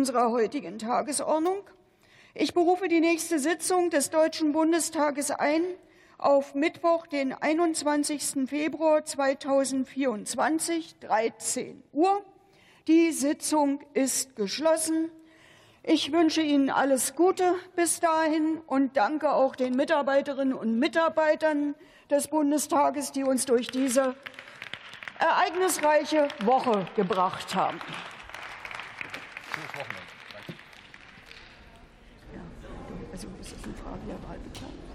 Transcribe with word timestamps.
unserer 0.00 0.30
heutigen 0.30 0.78
Tagesordnung. 0.78 1.62
Ich 2.32 2.54
berufe 2.54 2.88
die 2.88 3.00
nächste 3.00 3.38
Sitzung 3.38 3.90
des 3.90 4.08
Deutschen 4.08 4.52
Bundestages 4.52 5.30
ein 5.30 5.62
auf 6.16 6.54
Mittwoch, 6.54 7.06
den 7.06 7.34
21. 7.34 8.48
Februar 8.48 9.04
2024, 9.04 10.96
13 11.00 11.82
Uhr. 11.92 12.24
Die 12.88 13.12
Sitzung 13.12 13.80
ist 13.92 14.36
geschlossen. 14.36 15.10
Ich 15.82 16.12
wünsche 16.12 16.40
Ihnen 16.40 16.70
alles 16.70 17.14
Gute 17.14 17.54
bis 17.76 18.00
dahin 18.00 18.56
und 18.66 18.96
danke 18.96 19.30
auch 19.32 19.54
den 19.54 19.76
Mitarbeiterinnen 19.76 20.54
und 20.54 20.78
Mitarbeitern 20.78 21.74
des 22.08 22.28
Bundestages, 22.28 23.12
die 23.12 23.24
uns 23.24 23.44
durch 23.44 23.66
diese 23.66 24.14
ereignisreiche 25.18 26.28
Woche 26.46 26.86
gebracht 26.96 27.54
haben. 27.54 27.78
Also, 33.12 33.28
das 33.38 33.52
ist 33.52 33.64
eine 33.64 33.74
Frage 33.74 34.00
der 34.06 34.22
Wahlbeteiligung. 34.22 34.89